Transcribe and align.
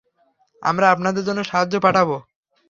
আমরা 0.63 0.85
আপনাদের 0.89 1.23
জন্য 1.23 1.41
সাহায্য 1.43 1.75
পাঠাবো। 1.79 2.17